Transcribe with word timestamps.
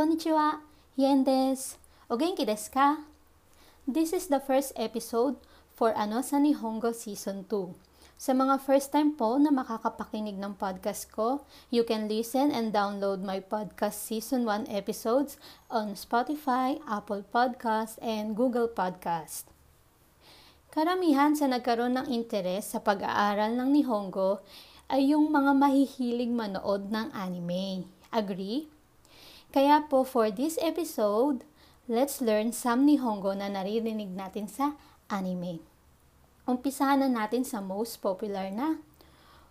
Konnichiwa, 0.00 0.64
Yen 0.96 1.28
desu. 1.28 1.76
O 2.08 2.16
genki 2.16 2.48
desu 2.48 2.72
ka? 2.72 3.04
This 3.84 4.16
is 4.16 4.32
the 4.32 4.40
first 4.40 4.72
episode 4.72 5.36
for 5.76 5.92
Ano 5.92 6.24
sa 6.24 6.40
Nihongo 6.40 6.96
Season 6.96 7.44
2. 7.44 7.76
Sa 8.16 8.32
mga 8.32 8.64
first 8.64 8.96
time 8.96 9.12
po 9.12 9.36
na 9.36 9.52
makakapakinig 9.52 10.40
ng 10.40 10.56
podcast 10.56 11.12
ko, 11.12 11.44
you 11.68 11.84
can 11.84 12.08
listen 12.08 12.48
and 12.48 12.72
download 12.72 13.20
my 13.20 13.44
podcast 13.44 14.00
Season 14.00 14.48
1 14.48 14.72
episodes 14.72 15.36
on 15.68 15.92
Spotify, 15.92 16.80
Apple 16.88 17.20
Podcast, 17.28 18.00
and 18.00 18.32
Google 18.32 18.72
Podcast. 18.72 19.52
Karamihan 20.72 21.36
sa 21.36 21.44
nagkaroon 21.44 22.00
ng 22.00 22.08
interes 22.08 22.72
sa 22.72 22.80
pag-aaral 22.80 23.52
ng 23.52 23.68
Nihongo 23.68 24.40
ay 24.88 25.12
yung 25.12 25.28
mga 25.28 25.52
mahihilig 25.52 26.32
manood 26.32 26.88
ng 26.88 27.12
anime. 27.12 27.84
Agree? 28.08 28.79
Kaya 29.50 29.82
po 29.82 30.06
for 30.06 30.30
this 30.30 30.54
episode, 30.62 31.42
let's 31.90 32.22
learn 32.22 32.54
some 32.54 32.86
Nihongo 32.86 33.34
na 33.34 33.50
naririnig 33.50 34.14
natin 34.14 34.46
sa 34.46 34.78
anime. 35.10 35.58
Umpisahan 36.46 37.02
na 37.02 37.10
natin 37.10 37.42
sa 37.42 37.58
most 37.58 37.98
popular 37.98 38.46
na 38.54 38.78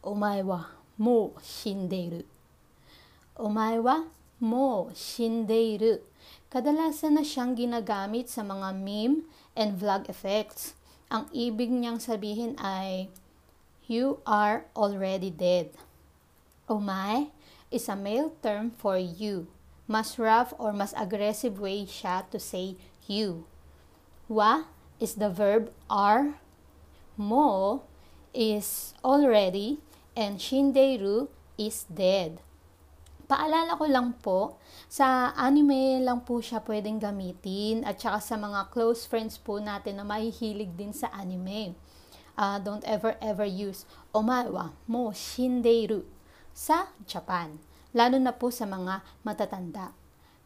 Omae 0.00 0.40
wa 0.40 0.72
mo 0.96 1.36
shindeiru. 1.44 2.24
Omae 3.36 3.84
wa 3.84 4.08
mo 4.40 4.88
shindeiru. 4.96 6.00
Kadalasan 6.48 7.20
na 7.20 7.24
siyang 7.28 7.52
ginagamit 7.52 8.32
sa 8.32 8.40
mga 8.40 8.72
meme 8.72 9.28
and 9.52 9.76
vlog 9.76 10.08
effects. 10.08 10.72
Ang 11.12 11.28
ibig 11.36 11.68
niyang 11.68 12.00
sabihin 12.00 12.56
ay 12.56 13.12
You 13.84 14.24
are 14.24 14.64
already 14.72 15.28
dead. 15.28 15.76
Omae 16.64 17.28
is 17.68 17.92
a 17.92 17.96
male 17.96 18.32
term 18.40 18.72
for 18.72 18.96
you 18.96 19.52
mas 19.86 20.18
rough 20.18 20.54
or 20.58 20.72
mas 20.72 20.94
aggressive 20.94 21.58
way 21.58 21.84
siya 21.84 22.26
to 22.30 22.38
say 22.38 22.76
you. 23.06 23.44
Wa 24.28 24.70
is 25.02 25.18
the 25.18 25.28
verb 25.28 25.74
are. 25.90 26.38
Mo 27.18 27.82
is 28.32 28.94
already 29.04 29.82
and 30.16 30.40
shinderu 30.40 31.28
is 31.60 31.84
dead. 31.90 32.40
Paalala 33.28 33.80
ko 33.80 33.88
lang 33.88 34.12
po, 34.20 34.60
sa 34.92 35.32
anime 35.32 36.04
lang 36.04 36.20
po 36.20 36.44
siya 36.44 36.60
pwedeng 36.68 37.00
gamitin 37.00 37.80
at 37.80 37.96
saka 37.96 38.20
sa 38.20 38.36
mga 38.36 38.68
close 38.68 39.08
friends 39.08 39.40
po 39.40 39.56
natin 39.56 39.96
na 40.00 40.04
mahihilig 40.04 40.76
din 40.76 40.92
sa 40.92 41.08
anime. 41.16 41.72
Uh, 42.36 42.56
don't 42.60 42.84
ever 42.88 43.16
ever 43.20 43.44
use 43.44 43.84
omae 44.16 44.48
wa 44.48 44.72
mo 44.88 45.12
shinderu 45.12 46.00
sa 46.52 46.88
Japan 47.04 47.60
lalo 47.92 48.16
na 48.20 48.32
po 48.32 48.48
sa 48.52 48.68
mga 48.68 49.00
matatanda. 49.24 49.92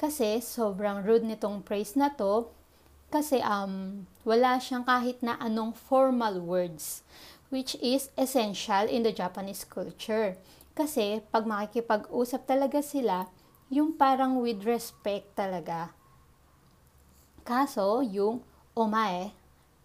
Kasi 0.00 0.40
sobrang 0.40 1.04
rude 1.04 1.28
nitong 1.28 1.60
phrase 1.64 1.96
na 1.96 2.12
to 2.12 2.48
kasi 3.10 3.42
um, 3.42 4.06
wala 4.24 4.56
siyang 4.56 4.86
kahit 4.86 5.20
na 5.20 5.36
anong 5.42 5.74
formal 5.74 6.38
words 6.40 7.02
which 7.50 7.74
is 7.82 8.08
essential 8.14 8.86
in 8.86 9.02
the 9.02 9.12
Japanese 9.12 9.66
culture. 9.66 10.38
Kasi 10.72 11.20
pag 11.34 11.44
makikipag-usap 11.44 12.46
talaga 12.46 12.80
sila, 12.80 13.26
yung 13.68 13.98
parang 13.98 14.38
with 14.38 14.62
respect 14.62 15.34
talaga. 15.34 15.90
Kaso, 17.42 18.06
yung 18.06 18.46
omae, 18.78 19.34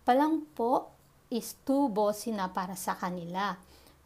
palang 0.05 0.45
po 0.53 0.93
is 1.33 1.57
too 1.65 1.89
bossy 1.89 2.29
na 2.29 2.53
para 2.53 2.77
sa 2.77 2.93
kanila. 2.93 3.57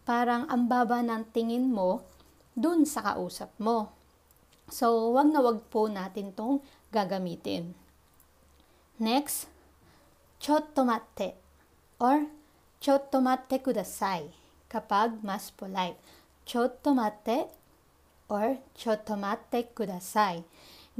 Parang 0.08 0.48
ang 0.48 0.66
baba 0.72 1.04
ng 1.04 1.28
tingin 1.36 1.68
mo 1.68 2.08
dun 2.60 2.84
sa 2.84 3.16
kausap 3.16 3.56
mo. 3.56 3.96
So, 4.68 5.16
wag 5.16 5.32
na 5.32 5.40
wag 5.40 5.72
po 5.72 5.88
natin 5.88 6.36
tong 6.36 6.60
gagamitin. 6.92 7.72
Next, 9.00 9.48
chotto 10.44 10.84
matte 10.84 11.40
or 12.04 12.28
chotto 12.84 13.24
matte 13.24 13.64
kudasai 13.64 14.36
kapag 14.68 15.24
mas 15.24 15.56
polite. 15.56 15.96
Chotto 16.44 16.92
matte 16.92 17.48
or 18.28 18.60
chotto 18.76 19.16
matte 19.16 19.72
kudasai. 19.72 20.44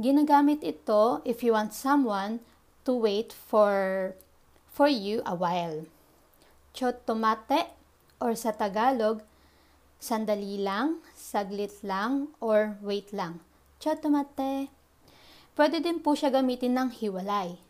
Ginagamit 0.00 0.64
ito 0.64 1.20
if 1.28 1.44
you 1.44 1.52
want 1.52 1.76
someone 1.76 2.40
to 2.88 2.96
wait 2.96 3.36
for 3.36 4.16
for 4.64 4.88
you 4.88 5.20
a 5.28 5.36
while. 5.36 5.84
Chotto 6.72 7.12
matte 7.12 7.68
or 8.16 8.32
sa 8.32 8.56
Tagalog, 8.56 9.20
sandali 10.00 10.56
lang, 10.56 11.04
saglit 11.12 11.84
lang, 11.84 12.32
or 12.40 12.80
wait 12.80 13.12
lang. 13.12 13.44
Chotomate. 13.76 14.72
Pwede 15.52 15.84
din 15.84 16.00
po 16.00 16.16
siya 16.16 16.32
gamitin 16.32 16.72
ng 16.74 16.88
hiwalay. 16.88 17.60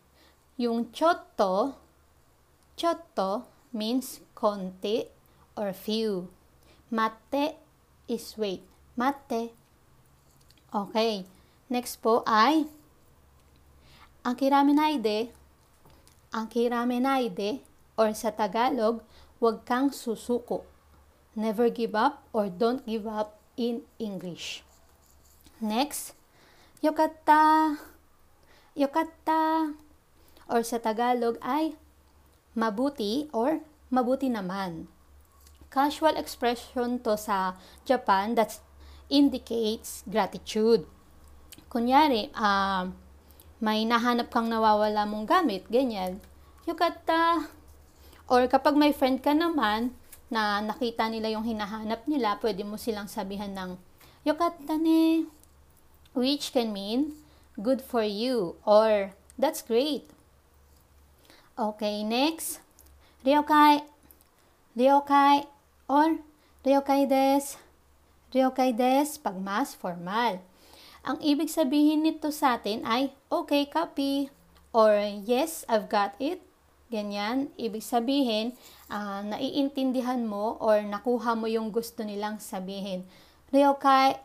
Yung 0.54 0.94
chotto, 0.94 1.74
chotto 2.78 3.50
means 3.74 4.22
konti 4.38 5.10
or 5.58 5.74
few. 5.74 6.30
Mate 6.94 7.58
is 8.06 8.38
wait. 8.38 8.62
Mate. 8.94 9.50
Okay. 10.70 11.26
Next 11.66 11.98
po 11.98 12.22
ay 12.26 12.66
ang 14.20 14.34
kiramenaide, 14.36 15.32
ang 16.30 16.46
kiramenaide, 16.50 17.62
or 17.94 18.12
sa 18.12 18.34
Tagalog, 18.34 19.00
huwag 19.38 19.64
kang 19.64 19.88
susuko 19.94 20.66
never 21.34 21.70
give 21.70 21.94
up 21.94 22.26
or 22.32 22.50
don't 22.50 22.86
give 22.86 23.06
up 23.06 23.38
in 23.56 23.82
English. 23.98 24.62
Next, 25.60 26.16
yokatta, 26.80 27.76
yokatta, 28.74 29.76
or 30.50 30.64
sa 30.64 30.80
Tagalog 30.80 31.36
ay 31.44 31.76
mabuti 32.56 33.30
or 33.30 33.62
mabuti 33.92 34.26
naman. 34.26 34.90
Casual 35.70 36.18
expression 36.18 36.98
to 37.06 37.14
sa 37.14 37.54
Japan 37.86 38.34
that 38.34 38.58
indicates 39.06 40.02
gratitude. 40.08 40.82
Kunyari, 41.70 42.34
uh, 42.34 42.90
may 43.62 43.86
nahanap 43.86 44.32
kang 44.34 44.50
nawawala 44.50 45.06
mong 45.06 45.28
gamit, 45.28 45.68
ganyan. 45.70 46.18
Yukatta. 46.66 47.46
Or 48.26 48.46
kapag 48.50 48.74
may 48.74 48.90
friend 48.90 49.22
ka 49.22 49.30
naman, 49.30 49.94
na 50.30 50.62
nakita 50.62 51.10
nila 51.10 51.28
yung 51.34 51.42
hinahanap 51.42 52.06
nila, 52.06 52.38
pwede 52.38 52.62
mo 52.62 52.78
silang 52.78 53.10
sabihan 53.10 53.50
ng 53.50 53.74
yokatta 54.22 54.78
ne, 54.78 55.26
which 56.14 56.54
can 56.54 56.70
mean 56.70 57.18
good 57.58 57.82
for 57.82 58.06
you 58.06 58.54
or 58.62 59.12
that's 59.34 59.60
great. 59.60 60.06
Okay, 61.60 62.06
next. 62.06 62.64
Ryokai. 63.20 63.84
Ryokai 64.72 65.44
or 65.90 66.22
ryokai 66.64 67.04
des. 67.04 67.60
Ryokai 68.32 68.72
des 68.72 69.20
pag 69.20 69.36
mas 69.36 69.76
formal. 69.76 70.40
Ang 71.04 71.20
ibig 71.20 71.52
sabihin 71.52 72.06
nito 72.06 72.32
sa 72.32 72.56
atin 72.56 72.80
ay 72.86 73.12
okay, 73.28 73.68
copy 73.68 74.32
or 74.72 74.96
yes, 75.26 75.66
I've 75.68 75.90
got 75.92 76.16
it 76.16 76.40
Ganyan, 76.90 77.54
ibig 77.54 77.86
sabihin, 77.86 78.50
uh, 78.90 79.22
naiintindihan 79.22 80.26
mo 80.26 80.58
or 80.58 80.82
nakuha 80.82 81.38
mo 81.38 81.46
yung 81.46 81.70
gusto 81.70 82.02
nilang 82.02 82.42
sabihin. 82.42 83.06
Ryokai, 83.54 84.18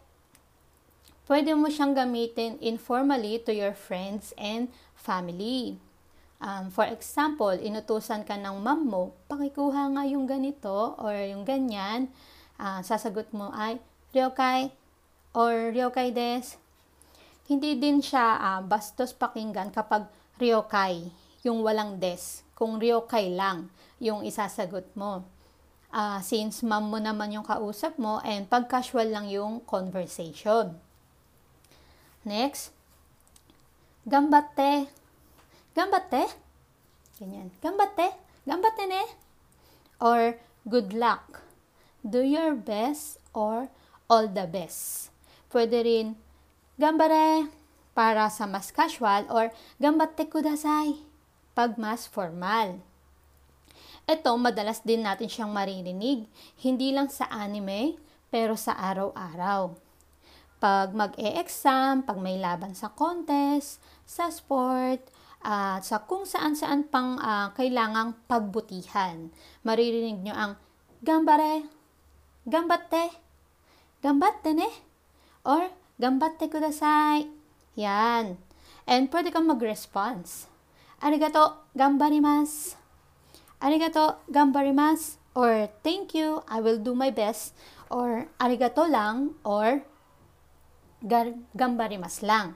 pwede 1.29 1.53
mo 1.53 1.69
siyang 1.69 1.93
gamitin 1.93 2.57
informally 2.57 3.37
to 3.37 3.53
your 3.53 3.77
friends 3.77 4.33
and 4.33 4.73
family. 4.97 5.77
Um, 6.41 6.73
for 6.73 6.89
example, 6.89 7.53
inutusan 7.53 8.25
ka 8.25 8.33
ng 8.33 8.57
mom 8.57 8.81
mo, 8.89 9.03
pakikuha 9.29 9.93
nga 9.93 10.03
yung 10.09 10.25
ganito 10.25 10.97
or 10.97 11.13
yung 11.13 11.45
ganyan. 11.45 12.09
Uh, 12.57 12.81
sasagot 12.81 13.29
mo 13.29 13.53
ay, 13.53 13.77
Ryokai 14.09 14.73
or 15.37 15.69
Ryokai 15.69 16.09
des. 16.09 16.57
Hindi 17.45 17.77
din 17.77 18.01
siya 18.01 18.41
uh, 18.41 18.61
bastos 18.65 19.13
pakinggan 19.13 19.69
kapag 19.69 20.09
Ryokai, 20.41 21.24
yung 21.45 21.61
walang 21.61 22.01
des 22.01 22.41
kung 22.57 22.81
ryokai 22.81 23.29
lang 23.29 23.69
yung 24.01 24.25
isasagot 24.25 24.89
mo. 24.97 25.21
Uh, 25.95 26.19
since 26.19 26.59
mom 26.65 26.91
mo 26.91 26.99
naman 26.99 27.31
yung 27.31 27.45
kausap 27.45 27.95
mo 27.95 28.19
and 28.25 28.49
pag 28.51 28.67
casual 28.67 29.07
lang 29.07 29.31
yung 29.31 29.63
conversation. 29.63 30.75
Next, 32.25 32.73
gambatte. 34.03 34.89
Gambatte? 35.71 36.25
Ganyan. 37.21 37.53
Gambatte? 37.61 38.11
Gambatte 38.43 38.83
ne? 38.89 39.03
Or 40.01 40.35
good 40.67 40.91
luck. 40.91 41.45
Do 42.03 42.25
your 42.25 42.57
best 42.57 43.21
or 43.31 43.69
all 44.09 44.27
the 44.27 44.49
best. 44.49 45.13
Pwede 45.53 45.85
rin 45.85 46.17
gambare 46.75 47.47
para 47.95 48.27
sa 48.27 48.43
mas 48.43 48.73
casual 48.73 49.23
or 49.31 49.53
gambatte 49.79 50.27
kudasai 50.27 51.04
pag 51.55 51.79
mas 51.79 52.05
formal. 52.05 52.77
Ito, 54.05 54.37
madalas 54.37 54.85
din 54.85 55.01
natin 55.01 55.31
siyang 55.31 55.49
maririnig, 55.49 56.29
hindi 56.61 56.93
lang 56.93 57.09
sa 57.09 57.25
anime, 57.31 57.97
pero 58.29 58.53
sa 58.53 58.77
araw-araw. 58.77 59.73
pag 60.65 60.97
mag-e-exam, 60.97 62.01
pag 62.01 62.17
may 62.17 62.41
laban 62.41 62.73
sa 62.73 62.89
contest, 62.89 63.77
sa 64.07 64.31
sport, 64.33 65.03
at 65.45 65.77
uh, 65.77 65.85
sa 65.85 66.01
kung 66.09 66.25
saan-saan 66.25 66.89
pang 66.89 67.21
uh, 67.21 67.53
kailangang 67.53 68.17
pagbutihan. 68.25 69.29
Maririnig 69.61 70.25
nyo 70.25 70.33
ang 70.33 70.53
gambare, 71.05 71.69
gambatte, 72.49 73.13
gambatte 74.01 74.57
ne, 74.57 74.69
or 75.45 75.69
gambatte 76.01 76.49
kudasai. 76.49 77.29
Yan. 77.77 78.41
And 78.89 79.13
pwede 79.13 79.29
kang 79.29 79.45
mag-response. 79.45 80.49
Arigato, 81.01 81.67
gambarimasu. 81.75 82.75
Arigato, 83.61 84.15
gambarimasu. 84.31 85.17
Or 85.35 85.67
thank 85.83 86.15
you, 86.15 86.43
I 86.47 86.61
will 86.61 86.79
do 86.79 86.95
my 86.95 87.11
best. 87.11 87.53
Or 87.91 88.27
arigato 88.39 88.87
lang. 88.87 89.35
Or 89.43 89.83
gambarimasu 91.03 92.23
lang. 92.23 92.55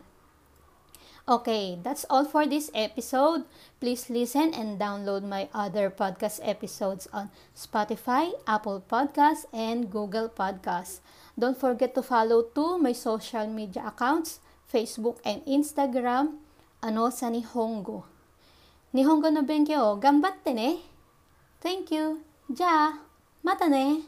Okay, 1.30 1.78
that's 1.84 2.10
all 2.10 2.26
for 2.26 2.50
this 2.50 2.74
episode. 2.74 3.46
Please 3.78 4.10
listen 4.10 4.50
and 4.50 4.82
download 4.82 5.22
my 5.22 5.46
other 5.54 5.94
podcast 5.94 6.42
episodes 6.42 7.06
on 7.14 7.30
Spotify, 7.54 8.34
Apple 8.50 8.82
Podcasts, 8.82 9.46
and 9.54 9.94
Google 9.94 10.26
Podcasts. 10.26 11.06
Don't 11.38 11.54
forget 11.54 11.94
to 11.94 12.02
follow 12.02 12.50
too 12.50 12.82
my 12.82 12.98
social 12.98 13.46
media 13.46 13.94
accounts, 13.94 14.42
Facebook 14.66 15.22
and 15.22 15.46
Instagram, 15.46 16.42
ano 16.82 17.14
sa 17.14 17.30
Nihongo. 18.94 19.22
Nihongo 19.22 19.32
no 19.32 19.42
benkyo, 19.42 20.00
gambatte 20.00 20.54
ne. 20.54 20.80
Thank 21.62 21.92
you. 21.92 22.22
Ja, 22.50 22.94
mata 23.44 23.68
ne. 23.68 24.02